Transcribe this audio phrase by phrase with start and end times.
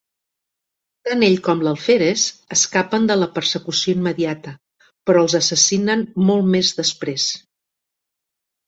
[1.09, 2.23] Tant ell com l"alferes
[2.57, 4.55] escapen de la persecució immediata,
[5.11, 7.33] però els assassinen molt més després.